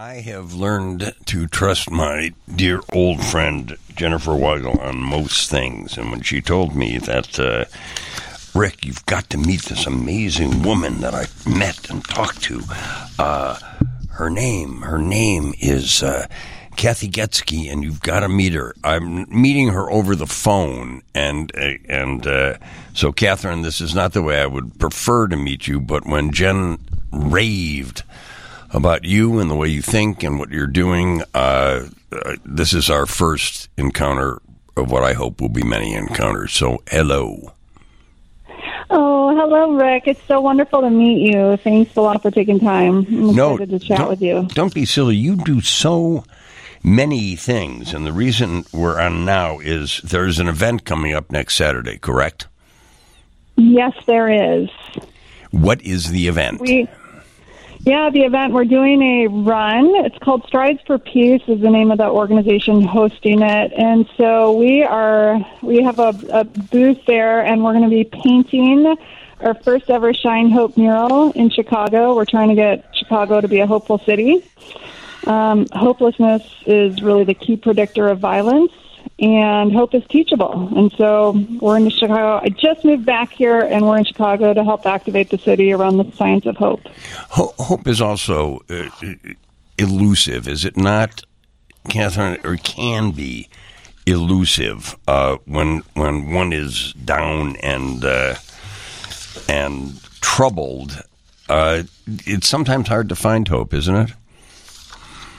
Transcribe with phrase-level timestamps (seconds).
[0.00, 5.98] I have learned to trust my dear old friend Jennifer Weigel on most things.
[5.98, 7.64] And when she told me that, uh,
[8.56, 12.62] Rick, you've got to meet this amazing woman that I met and talked to,
[13.18, 13.58] uh,
[14.10, 16.28] her name, her name is uh,
[16.76, 18.76] Kathy Goetzke, and you've got to meet her.
[18.84, 22.58] I'm meeting her over the phone, and uh, and uh,
[22.94, 26.30] so, Kathryn, this is not the way I would prefer to meet you, but when
[26.30, 26.78] Jen
[27.10, 28.04] raved
[28.72, 31.22] about you and the way you think and what you're doing.
[31.34, 34.40] Uh, uh, this is our first encounter
[34.76, 36.52] of what I hope will be many encounters.
[36.52, 37.52] So, hello.
[38.90, 40.04] Oh, hello, Rick.
[40.06, 41.56] It's so wonderful to meet you.
[41.58, 43.06] Thanks a lot for taking time.
[43.06, 44.48] I'm no, excited to chat with you.
[44.54, 45.16] Don't be silly.
[45.16, 46.24] You do so
[46.82, 51.56] many things, and the reason we're on now is there's an event coming up next
[51.56, 52.46] Saturday, correct?
[53.56, 54.70] Yes, there is.
[55.50, 56.60] What is the event?
[56.60, 56.88] We
[57.80, 59.94] yeah, the event we're doing a run.
[60.04, 64.52] It's called Strides for Peace is the name of the organization hosting it, and so
[64.52, 68.96] we are we have a, a booth there, and we're going to be painting
[69.40, 72.14] our first ever Shine Hope mural in Chicago.
[72.14, 74.42] We're trying to get Chicago to be a hopeful city.
[75.26, 78.72] Um, hopelessness is really the key predictor of violence,
[79.18, 80.70] and hope is teachable.
[80.76, 82.40] And so we're in Chicago.
[82.42, 85.96] I just moved back here, and we're in Chicago to help activate the city around
[85.96, 86.80] the science of hope.
[87.30, 88.88] Hope is also uh,
[89.76, 91.22] elusive, is it not,
[91.88, 92.44] Kathryn?
[92.44, 93.48] Or can be
[94.06, 98.36] elusive uh, when when one is down and uh,
[99.48, 101.02] and troubled.
[101.48, 104.10] Uh, it's sometimes hard to find hope, isn't it?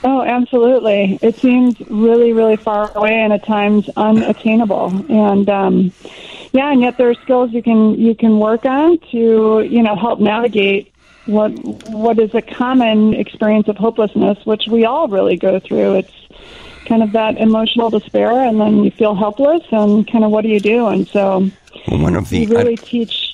[0.04, 1.20] Oh, absolutely.
[1.22, 5.06] It seems really, really far away and at times unattainable.
[5.10, 5.92] And um,
[6.54, 9.96] yeah, and yet there are skills you can you can work on to you know
[9.96, 10.94] help navigate
[11.26, 11.50] what
[11.90, 15.96] what is a common experience of hopelessness, which we all really go through.
[15.96, 16.14] It's
[16.86, 20.50] kind of that emotional despair, and then you feel helpless, and kind of what do
[20.50, 20.88] you do?
[20.88, 21.50] And so,
[21.88, 23.29] one of the we really I, teach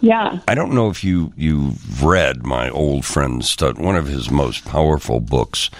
[0.00, 0.40] yeah.
[0.48, 4.64] I don't know if you you've read my old friend Stud, one of his most
[4.64, 5.70] powerful books.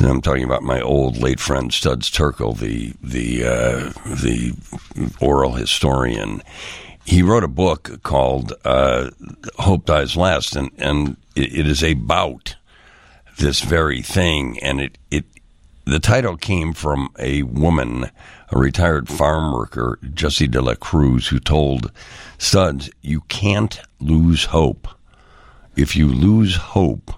[0.00, 4.54] I'm talking about my old late friend Studs Terkel, the the uh, the
[5.20, 6.42] oral historian.
[7.04, 9.10] He wrote a book called uh,
[9.58, 12.56] "Hope Dies Last," and and it, it is about
[13.38, 14.58] this very thing.
[14.62, 15.24] And it it
[15.86, 18.10] the title came from a woman,
[18.50, 21.90] a retired farm worker, Jesse de la Cruz, who told
[22.38, 24.88] Studs, you can't lose hope.
[25.76, 27.12] If you lose hope,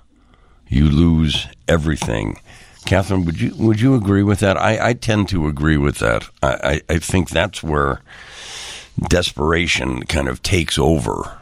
[0.69, 2.41] you lose everything.
[2.87, 4.56] Kathryn, would you would you agree with that?
[4.56, 6.28] I, I tend to agree with that.
[6.43, 8.00] I, I, I think that's where
[9.09, 11.38] desperation kind of takes over.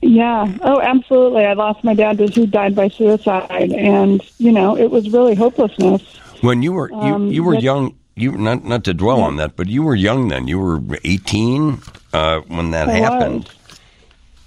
[0.00, 0.56] Yeah.
[0.60, 1.44] Oh, absolutely.
[1.44, 6.02] I lost my dad who died by suicide, and you know it was really hopelessness.
[6.42, 9.24] When you were you, um, you were young, you not not to dwell yeah.
[9.24, 10.48] on that, but you were young then.
[10.48, 11.80] You were eighteen
[12.12, 13.44] uh, when that I happened.
[13.44, 13.56] Was.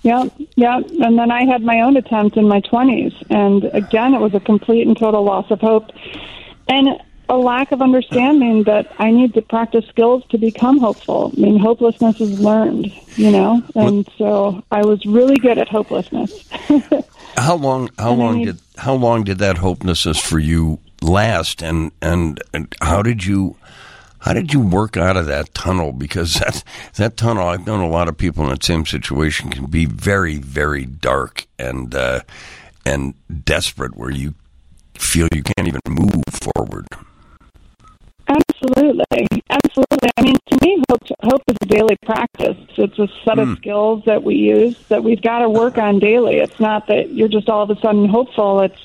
[0.04, 0.26] Yeah,
[0.56, 0.82] yeah.
[1.00, 3.16] And then I had my own attempt in my 20s.
[3.30, 5.92] And again, it was a complete and total loss of hope
[6.68, 6.90] and
[7.30, 11.32] a lack of understanding that I need to practice skills to become hopeful.
[11.36, 13.64] I mean, hopelessness is learned, you know?
[13.76, 16.50] And so I was really good at hopelessness.
[17.38, 21.64] how long, how and long did, how long did that hopelessness for you last?
[21.64, 23.56] And, and, and how did you,
[24.24, 25.92] how did you work out of that tunnel?
[25.92, 26.64] Because that
[26.96, 30.38] that tunnel, I've known a lot of people in that same situation, can be very,
[30.38, 32.22] very dark and uh,
[32.86, 34.34] and desperate, where you
[34.96, 36.88] feel you can't even move forward.
[38.30, 40.10] Absolutely, absolutely.
[40.16, 42.58] I mean, to me, hope hope is a daily practice.
[42.78, 43.58] It's a set of mm.
[43.58, 46.38] skills that we use that we've got to work on daily.
[46.38, 48.62] It's not that you're just all of a sudden hopeful.
[48.62, 48.80] It's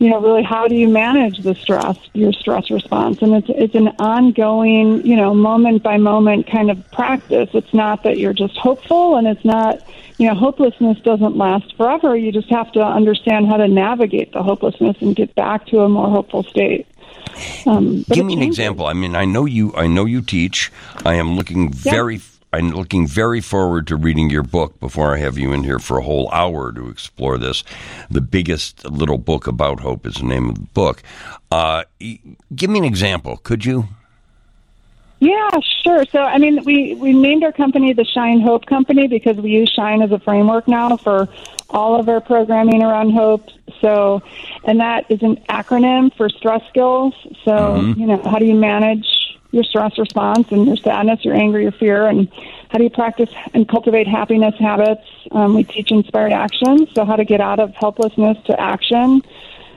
[0.00, 3.20] you know, really how do you manage the stress, your stress response?
[3.20, 7.50] And it's it's an ongoing, you know, moment by moment kind of practice.
[7.52, 12.16] It's not that you're just hopeful and it's not, you know, hopelessness doesn't last forever.
[12.16, 15.88] You just have to understand how to navigate the hopelessness and get back to a
[15.88, 16.86] more hopeful state.
[17.66, 18.86] Um, Give me an example.
[18.86, 19.74] I mean, I know you.
[19.76, 20.72] I know you teach.
[21.04, 25.38] I am looking very I'm looking very forward to reading your book before I have
[25.38, 27.62] you in here for a whole hour to explore this.
[28.10, 31.02] The biggest little book about hope is the name of the book.
[31.52, 31.84] Uh,
[32.54, 33.88] give me an example, could you?
[35.20, 35.50] Yeah,
[35.84, 36.04] sure.
[36.06, 39.70] So, I mean, we, we named our company the Shine Hope Company because we use
[39.70, 41.28] Shine as a framework now for
[41.68, 43.46] all of our programming around hope.
[43.80, 44.22] So,
[44.64, 47.14] and that is an acronym for stress skills.
[47.44, 48.00] So, mm-hmm.
[48.00, 49.06] you know, how do you manage
[49.52, 52.28] your stress response and your sadness, your anger, your fear, and
[52.70, 55.02] how do you practice and cultivate happiness habits?
[55.32, 59.22] Um, we teach inspired action, so how to get out of helplessness to action.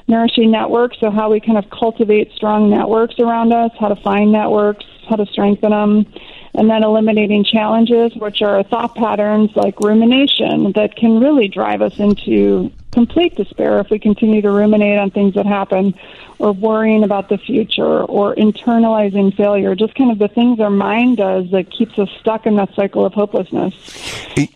[0.07, 0.99] nourishing networks.
[0.99, 5.15] So how we kind of cultivate strong networks around us, how to find networks, how
[5.15, 6.05] to strengthen them,
[6.53, 11.99] and then eliminating challenges, which are thought patterns like rumination that can really drive us
[11.99, 15.93] into complete despair if we continue to ruminate on things that happen
[16.39, 21.17] or worrying about the future or internalizing failure, just kind of the things our mind
[21.17, 23.73] does that keeps us stuck in that cycle of hopelessness.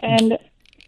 [0.01, 0.37] And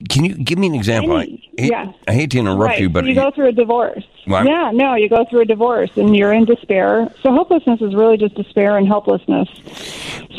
[0.10, 1.18] can you give me an example?
[1.18, 1.92] Any, I, yeah.
[2.08, 2.80] I hate to interrupt right.
[2.80, 4.06] you, but you go through a divorce.
[4.26, 7.14] Well, yeah, no, you go through a divorce and you're in despair.
[7.22, 9.50] So hopelessness is really just despair and helplessness.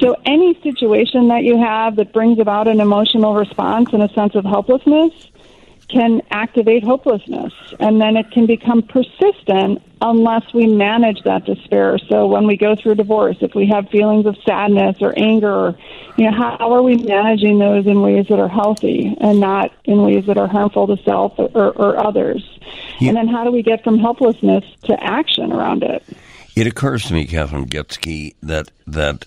[0.01, 4.35] So any situation that you have that brings about an emotional response and a sense
[4.35, 5.13] of helplessness
[5.93, 11.99] can activate hopelessness and then it can become persistent unless we manage that despair.
[12.09, 15.79] So when we go through divorce, if we have feelings of sadness or anger, or,
[16.17, 20.03] you know, how, are we managing those in ways that are healthy and not in
[20.03, 22.59] ways that are harmful to self or, or others?
[22.99, 23.09] Yeah.
[23.09, 26.03] And then how do we get from helplessness to action around it?
[26.57, 29.27] It occurs to me, Kathryn Goetzke, that that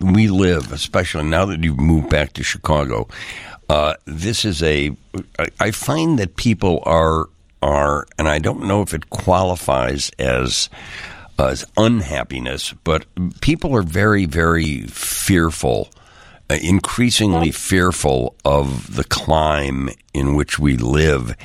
[0.00, 3.08] we live, especially now that you've moved back to Chicago,
[3.70, 4.90] uh, this is a.
[5.60, 7.28] I find that people are
[7.62, 10.68] are, and I don't know if it qualifies as
[11.38, 13.06] as unhappiness, but
[13.40, 15.88] people are very very fearful,
[16.50, 21.36] uh, increasingly fearful of the climb in which we live.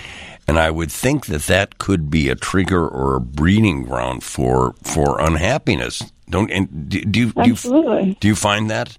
[0.48, 4.74] And I would think that that could be a trigger or a breeding ground for
[4.82, 6.02] for unhappiness.
[6.28, 8.98] Don't and do, do, do you do you find that?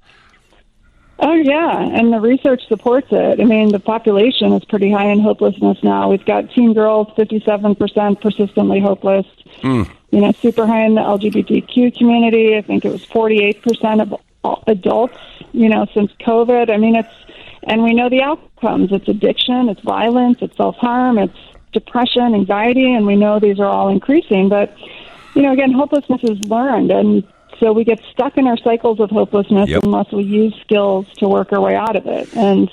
[1.19, 3.41] Oh yeah, and the research supports it.
[3.41, 6.11] I mean, the population is pretty high in hopelessness now.
[6.11, 9.27] We've got teen girls, fifty-seven percent persistently hopeless.
[9.63, 9.91] Mm.
[10.11, 12.57] You know, super high in the LGBTQ community.
[12.57, 14.15] I think it was forty-eight percent of
[14.67, 15.19] adults.
[15.53, 16.71] You know, since COVID.
[16.71, 17.15] I mean, it's
[17.63, 18.93] and we know the outcomes.
[18.93, 21.39] It's addiction, it's violence, it's self-harm, it's
[21.73, 24.49] depression, anxiety, and we know these are all increasing.
[24.49, 24.77] But
[25.35, 27.25] you know, again, hopelessness is learned, and
[27.61, 29.83] so we get stuck in our cycles of hopelessness yep.
[29.83, 32.35] unless we use skills to work our way out of it.
[32.37, 32.71] And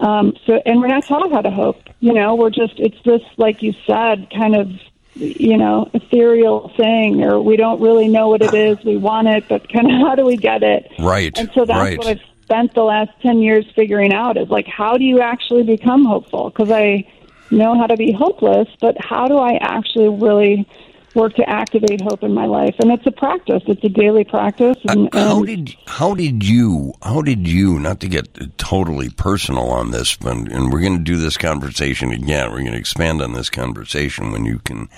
[0.00, 1.78] um, so, and we're not taught how to hope.
[2.00, 4.70] You know, we're just it's this, like you said, kind of
[5.14, 8.84] you know ethereal thing, or we don't really know what it is.
[8.84, 10.90] We want it, but kind of how do we get it?
[10.98, 11.36] Right.
[11.38, 11.98] And so that's right.
[11.98, 15.62] what I've spent the last ten years figuring out is like how do you actually
[15.62, 16.50] become hopeful?
[16.50, 17.10] Because I
[17.50, 20.68] know how to be hopeless, but how do I actually really
[21.16, 23.62] work to activate hope in my life, and it's a practice.
[23.66, 24.76] It's a daily practice.
[24.88, 29.70] And, uh, how did how did you how did you not to get totally personal
[29.70, 32.50] on this, but and we're going to do this conversation again.
[32.50, 34.88] We're going to expand on this conversation when you can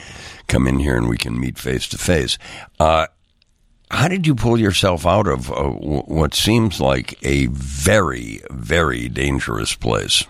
[0.48, 2.36] come in here and we can meet face to face.
[3.90, 9.74] How did you pull yourself out of uh, what seems like a very, very dangerous
[9.74, 10.24] place?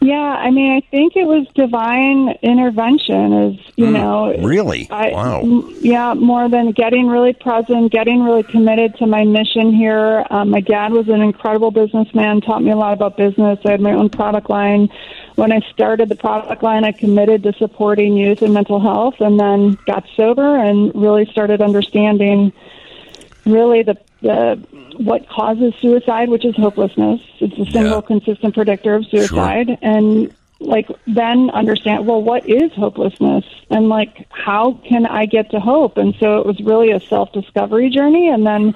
[0.00, 3.32] Yeah, I mean, I think it was divine intervention.
[3.32, 5.42] Is you mm, know, really, I, wow,
[5.80, 10.24] yeah, more than getting really present, getting really committed to my mission here.
[10.30, 13.58] Um, my dad was an incredible businessman, taught me a lot about business.
[13.64, 14.88] I had my own product line.
[15.34, 19.38] When I started the product line, I committed to supporting youth and mental health, and
[19.38, 22.52] then got sober and really started understanding
[23.44, 24.56] really the the
[24.96, 27.20] what causes suicide, which is hopelessness.
[27.38, 28.00] It's a single yeah.
[28.00, 29.78] consistent predictor of suicide, sure.
[29.82, 35.60] and like then understand well what is hopelessness and like how can I get to
[35.60, 35.96] hope?
[35.96, 38.74] And so it was really a self discovery journey, and then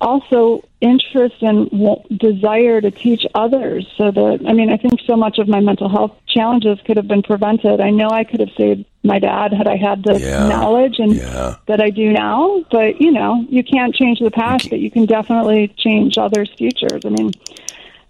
[0.00, 1.70] also interest and
[2.18, 5.88] desire to teach others so that i mean i think so much of my mental
[5.88, 9.66] health challenges could have been prevented i know i could have saved my dad had
[9.66, 10.48] i had the yeah.
[10.48, 11.56] knowledge and yeah.
[11.66, 15.06] that i do now but you know you can't change the past but you can
[15.06, 17.32] definitely change others futures i mean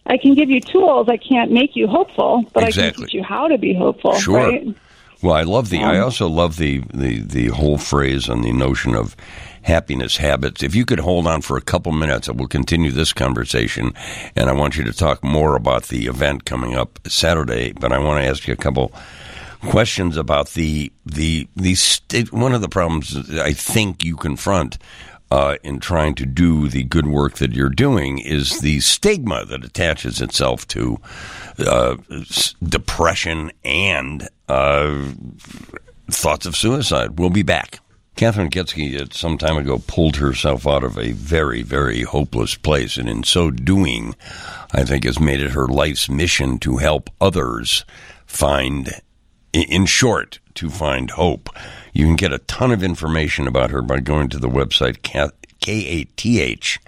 [0.07, 2.89] i can give you tools i can't make you hopeful but exactly.
[2.89, 4.39] i can teach you how to be hopeful sure.
[4.39, 4.75] right
[5.23, 8.53] well i love the um, i also love the, the the whole phrase and the
[8.53, 9.15] notion of
[9.67, 10.63] happiness habits.
[10.63, 13.93] If you could hold on for a couple minutes, we'll continue this conversation.
[14.37, 17.73] And I want you to talk more about the event coming up Saturday.
[17.73, 18.93] But I want to ask you a couple
[19.63, 24.79] questions about the the the st- one of the problems I think you confront.
[25.29, 29.65] Uh, in trying to do the good work that you're doing is the stigma that
[29.65, 31.01] attaches itself to
[31.67, 31.97] uh,
[32.63, 35.03] depression and uh,
[36.09, 37.19] thoughts of suicide.
[37.19, 37.81] We'll be back.
[38.17, 42.97] Kathryn Goetzke, uh, some time ago, pulled herself out of a very, very hopeless place,
[42.97, 44.15] and in so doing,
[44.73, 47.85] I think has made it her life's mission to help others
[48.25, 48.89] find,
[49.53, 51.51] in short, to find hope.
[51.93, 55.31] You can get a ton of information about her by going to the website K
[55.71, 56.81] A T H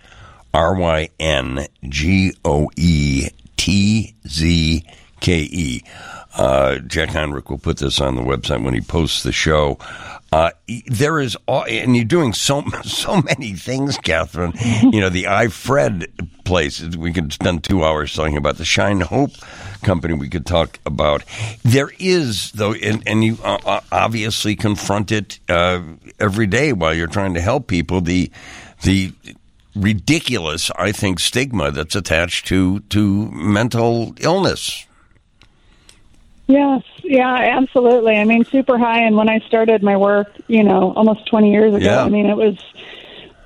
[0.55, 4.83] R Y N G O E T Z
[5.21, 5.83] K E.
[6.39, 9.79] Uh, Jack Heinrich will put this on the website when he posts the show.
[10.31, 10.51] Uh,
[10.87, 14.55] there is, and you're doing so so many things, Kathryn.
[14.93, 16.07] you know, the iFred
[16.45, 16.81] place.
[16.97, 19.33] We could spend two hours talking about the Shine Hope
[19.83, 20.15] company.
[20.15, 21.25] We could talk about.
[21.63, 25.83] There is though, and, and you uh, uh, obviously confront it uh,
[26.21, 28.01] every day while you're trying to help people.
[28.01, 28.31] The
[28.83, 29.13] the
[29.75, 34.85] ridiculous, I think, stigma that's attached to to mental illness.
[36.49, 38.17] Yes, yeah, absolutely.
[38.17, 39.03] I mean, super high.
[39.03, 42.03] And when I started my work, you know, almost 20 years ago, Yeah.
[42.03, 42.59] I mean, it was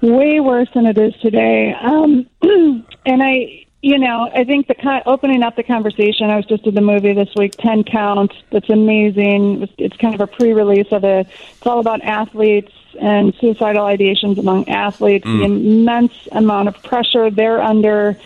[0.01, 1.75] way worse than it is today.
[1.75, 6.31] Um, and I, you know, I think the con- opening up the conversation.
[6.31, 8.33] I was just at the movie this week, Ten Count.
[8.51, 9.63] That's amazing.
[9.63, 11.27] It's, it's kind of a pre-release of it.
[11.57, 15.25] It's all about athletes and suicidal ideations among athletes.
[15.25, 18.17] The immense amount of pressure they're under.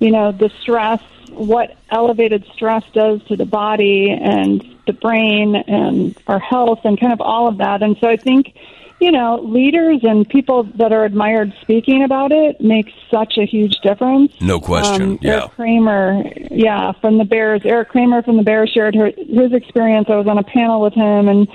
[0.00, 1.00] You know, the stress.
[1.36, 7.12] What elevated stress does to the body and the brain and our health and kind
[7.12, 7.82] of all of that.
[7.82, 8.54] And so I think
[9.00, 13.74] you know, leaders and people that are admired speaking about it makes such a huge
[13.82, 14.32] difference.
[14.40, 15.02] No question.
[15.02, 15.32] Um, yeah.
[15.32, 17.60] Erik Kramer, yeah, from the Bears.
[17.64, 20.06] Erik Kramer from the Bears shared her, his experience.
[20.08, 21.46] I was on a panel with him, and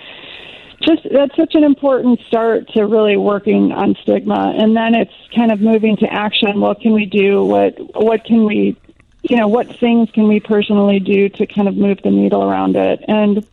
[0.83, 4.53] just that's such an important start to really working on stigma.
[4.57, 6.61] And then it's kind of moving to action.
[6.61, 7.43] What can we do?
[7.43, 8.77] What what can we,
[9.23, 12.75] you know, what things can we personally do to kind of move the needle around
[12.75, 13.03] it?
[13.07, 13.45] And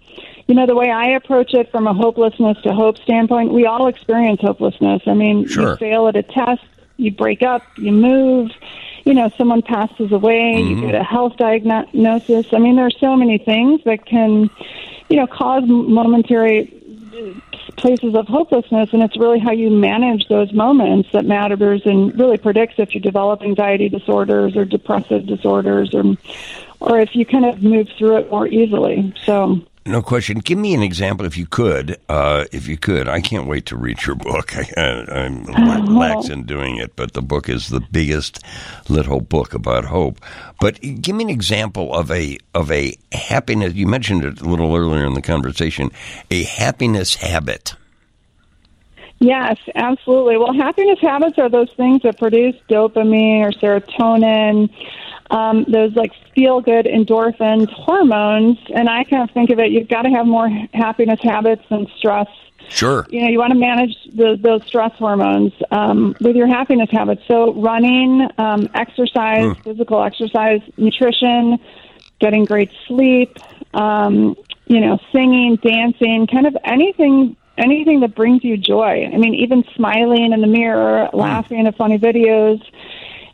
[0.49, 3.87] you know, the way I approach it from a hopelessness to hope standpoint, we all
[3.87, 5.03] experience hopelessness.
[5.07, 5.73] I mean, Sure.
[5.73, 6.65] you fail at a test,
[6.97, 8.51] you break up, you move,
[9.05, 10.87] you know, someone passes away, you mm-hmm.
[10.87, 12.47] get a health diagnosis.
[12.53, 14.49] I mean, there are so many things that can,
[15.11, 16.73] you know, cause momentary
[17.77, 22.39] places of hopelessness, and it's really how you manage those moments that matters and really
[22.39, 26.17] predicts if you develop anxiety disorders or depressive disorders, or
[26.81, 29.13] or if you kind of move through it more easily.
[29.25, 29.61] So.
[29.89, 30.41] No question.
[30.41, 31.99] Give me an example, if you could.
[32.11, 34.55] Uh, if you could, I can't wait to read your book.
[34.77, 35.45] I, I'm
[35.87, 38.45] lax in doing it, but the book is the biggest
[38.91, 40.21] little book about hope.
[40.61, 43.73] But give me an example of a of a happiness.
[43.73, 45.91] You mentioned it a little earlier in the conversation.
[46.31, 47.75] A happiness habit.
[49.21, 50.37] Yes, absolutely.
[50.37, 54.71] Well, happiness habits are those things that produce dopamine or serotonin,
[55.31, 58.59] um, those like feel good endorphins, hormones.
[58.75, 61.87] And I kind of think of it, you've got to have more happiness habits than
[61.99, 62.29] stress.
[62.69, 63.07] Sure.
[63.09, 67.23] You know, you want to manage the, those stress hormones um, with your happiness habits.
[67.27, 71.59] So, running, um, exercise, physical exercise, nutrition,
[72.21, 73.39] getting great sleep,
[73.73, 79.11] um, you know, singing, dancing, kind of anything anything that brings you joy.
[79.13, 82.63] I mean, even smiling in the mirror, laughing at funny videos.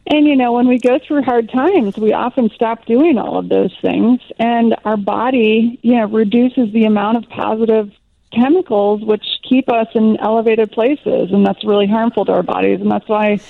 [0.07, 3.49] And you know, when we go through hard times, we often stop doing all of
[3.49, 4.21] those things.
[4.39, 7.91] And our body, you know, reduces the amount of positive
[8.33, 11.31] chemicals which keep us in elevated places.
[11.33, 12.81] And that's really harmful to our bodies.
[12.81, 13.41] And that's why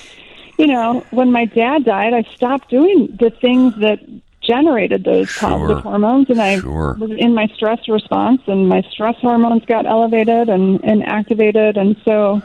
[0.57, 3.99] you know, when my dad died, I stopped doing the things that
[4.41, 5.49] generated those Sure.
[5.49, 6.95] positive hormones, and I Sure.
[6.99, 11.95] was in my stress response, and my stress hormones got elevated and, and activated, and
[12.05, 12.41] so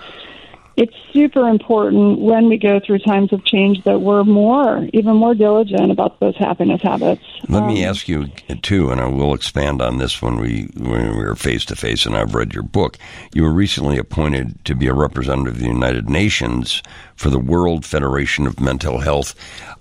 [0.77, 5.35] it's super important when we go through times of change that we're more, even more
[5.35, 7.23] diligent about those happiness habits.
[7.49, 8.29] Let me Um, ask you
[8.63, 12.07] too, and I will expand on this when we when we were face to face.
[12.07, 12.97] And I've read your book.
[13.35, 16.83] You were recently appointed to be a representative of the United Nations
[17.17, 19.35] for the World Federation of Mental Health.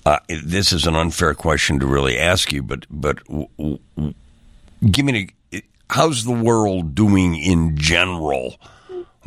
[0.05, 4.13] Uh, this is an unfair question to really ask you, but but w- w-
[4.91, 8.55] give me a, how's the world doing in general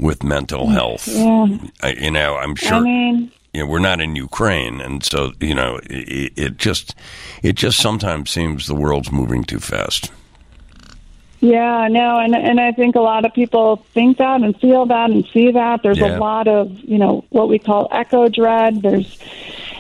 [0.03, 1.09] with mental health?
[1.09, 1.47] Yeah,
[1.83, 5.33] I, you know, I'm sure I mean, you know, we're not in Ukraine, and so
[5.41, 6.95] you know, it, it just
[7.43, 10.11] it just sometimes seems the world's moving too fast.
[11.41, 15.11] Yeah, no, and and I think a lot of people think that and feel that
[15.11, 15.83] and see that.
[15.83, 16.17] There's Yeah.
[16.17, 18.83] a lot of you know what we call eco dread.
[18.83, 19.19] There's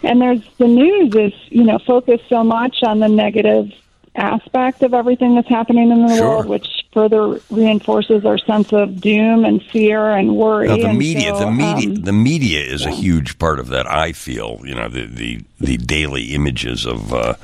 [0.02, 3.71] and there's the news is you know focused so much on the negative
[4.17, 6.29] aspect of everything that's happening in the Sure.
[6.31, 10.68] world, which further reinforces our sense of doom and fear and worry.
[10.68, 13.87] The And media, so, the media, um, the media is a huge part of that.
[13.90, 17.34] I feel, you know, the the, the daily images of uh,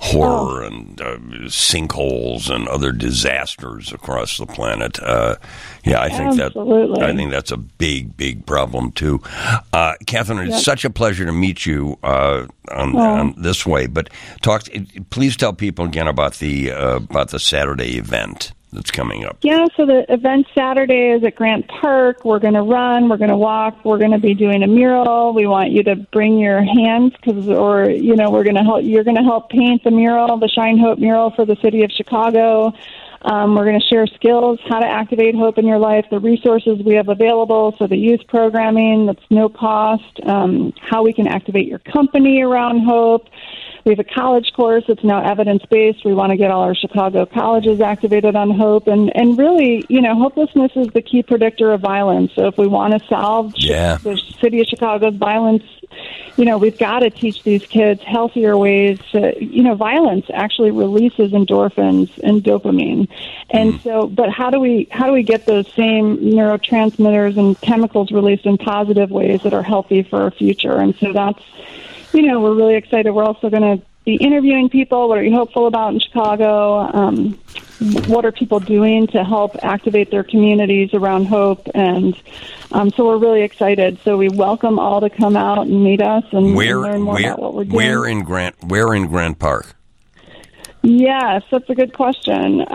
[0.00, 1.16] horror and uh,
[1.46, 5.00] sinkholes and other disasters across the planet.
[5.00, 5.36] Uh,
[5.84, 7.00] yeah, I think Absolutely.
[7.00, 9.20] that I think that's a big, big problem too.
[9.72, 12.98] Uh, Kathryn, it's such a pleasure to meet you uh, on, Oh.
[13.00, 13.86] on this way.
[13.86, 14.10] But
[14.42, 14.64] talk,
[15.10, 18.52] please tell people again about the uh, about the Saturday event.
[18.72, 19.38] That's coming up?
[19.42, 22.24] Yeah, so the event Saturday is at Grant Park.
[22.24, 25.34] We're going to run, we're going to walk, we're going to be doing a mural.
[25.34, 28.84] We want you to bring your hands cuz or you know, we're going to help
[28.84, 31.90] you're going to help paint the mural, the Shine Hope mural for the city of
[31.90, 32.72] Chicago.
[33.24, 36.80] Um, we're going to share skills, how to activate hope in your life, the resources
[36.84, 41.68] we have available, so the youth programming that's no cost, um, how we can activate
[41.68, 43.28] your company around hope.
[43.84, 46.04] We have a college course that's now evidence based.
[46.04, 48.86] We want to get all our Chicago colleges activated on hope.
[48.86, 52.32] And, and really, you know, hopelessness is the key predictor of violence.
[52.34, 53.96] So if we want to solve Yeah.
[53.96, 55.64] the city of Chicago's violence,
[56.36, 58.98] you know, we've got to teach these kids healthier ways.
[59.12, 63.08] To, you know, violence actually releases endorphins and dopamine,
[63.50, 63.82] and mm.
[63.82, 64.06] so.
[64.06, 68.56] But how do we how do we get those same neurotransmitters and chemicals released in
[68.56, 70.78] positive ways that are healthy for our future?
[70.78, 71.42] And so that's,
[72.12, 73.10] you know, we're really excited.
[73.10, 75.08] We're also going to be interviewing people.
[75.08, 76.80] What are you hopeful about in Chicago?
[76.80, 77.38] Um,
[78.06, 81.68] what are people doing to help activate their communities around hope?
[81.74, 82.20] And
[82.72, 83.98] um, so we're really excited.
[84.04, 87.14] So we welcome all to come out and meet us and, and Where learn more
[87.14, 87.76] where about what we're doing.
[87.76, 89.74] where in Grant where in Grant Park?
[90.82, 92.60] Yes, that's a good question.
[92.62, 92.66] Um,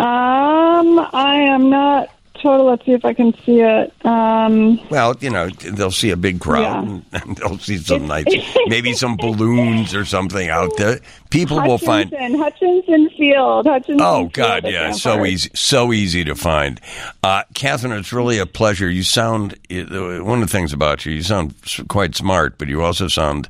[1.12, 2.10] I am not
[2.41, 2.65] total.
[2.67, 3.94] Let's see if I can see it.
[4.06, 7.20] Um, Well, you know, they'll see a big crowd Yeah.
[7.22, 8.25] and they'll see some nice,
[8.67, 11.00] maybe some balloons or something out there.
[11.29, 12.10] People will find.
[12.12, 13.65] Hutchinson, Hutchinson Field.
[13.67, 14.01] Hutchinson.
[14.01, 15.27] Oh God, at yeah, so Park.
[15.27, 16.79] easy, so easy to find.
[17.24, 18.89] Uh, Kathryn, it's really a pleasure.
[18.89, 21.13] You sound one of the things about you.
[21.13, 21.53] You sound
[21.89, 23.50] quite smart, but you also sound,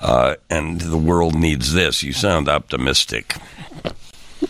[0.00, 2.02] uh, and the world needs this.
[2.02, 3.36] You sound optimistic.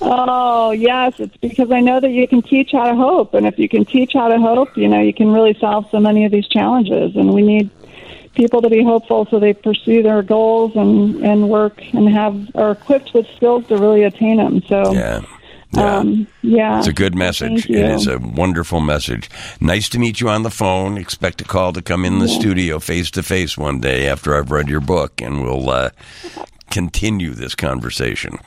[0.01, 1.15] Oh, yes.
[1.19, 3.35] It's because I know that you can teach how to hope.
[3.35, 6.01] And if you can teach how to hope, you know, you can really solve so
[6.01, 7.17] many of these challenges.
[7.17, 7.71] And we need
[8.35, 12.73] people to be hopeful so they pursue their goals and, and work and have are
[12.73, 14.61] equipped with skills to really attain them.
[14.69, 15.21] So, Yeah,
[15.73, 15.97] yeah.
[15.99, 16.79] um, yeah.
[16.79, 17.71] It's a good message.
[17.71, 19.31] It is a wonderful message.
[19.61, 20.99] Nice to meet you on the phone.
[20.99, 24.51] Expect a call to come in the studio face to face one day after I've
[24.51, 25.91] read your book, and we'll uh,
[26.71, 28.39] continue this conversation.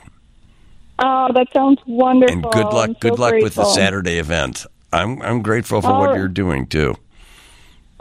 [1.00, 2.34] Oh, that sounds wonderful.
[2.34, 2.89] And good luck.
[2.89, 3.66] I'm so good luck with the.
[3.66, 4.66] Saturday event.
[4.94, 6.18] I'm I'm grateful for All what right.
[6.18, 6.96] you're doing too.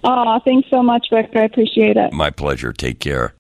[0.05, 1.31] Oh, thanks so much, Rick.
[1.35, 2.13] I appreciate it.
[2.13, 2.73] My pleasure.
[2.73, 3.35] Take care.